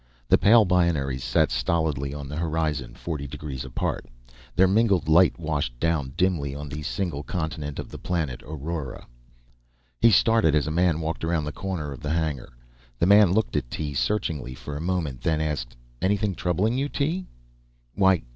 The 0.29 0.37
pale 0.39 0.65
binaries 0.65 1.21
sat 1.21 1.51
stolidly 1.51 2.11
on 2.11 2.27
the 2.27 2.35
horizon, 2.37 2.95
forty 2.95 3.27
degrees 3.27 3.63
apart. 3.63 4.07
Their 4.55 4.67
mingled 4.67 5.07
light 5.07 5.37
washed 5.37 5.79
down 5.79 6.13
dimly 6.17 6.55
on 6.55 6.69
the 6.69 6.81
single 6.81 7.21
continent 7.21 7.77
of 7.77 7.89
the 7.89 7.99
planet, 7.99 8.41
Aurora. 8.41 9.05
He 9.99 10.09
started, 10.09 10.55
as 10.55 10.65
a 10.65 10.71
man 10.71 11.01
walked 11.01 11.23
around 11.23 11.43
the 11.45 11.51
corner 11.51 11.91
of 11.91 12.01
the 12.01 12.09
hangar. 12.09 12.49
The 12.97 13.05
man 13.05 13.31
looked 13.31 13.55
at 13.55 13.69
Tee 13.69 13.93
searchingly 13.93 14.55
for 14.55 14.75
a 14.75 14.81
moment, 14.81 15.21
then 15.21 15.39
asked, 15.39 15.77
"Anything 16.01 16.33
troubling 16.33 16.79
you, 16.79 16.89
Tee?" 16.89 17.27
"Why 17.93 18.23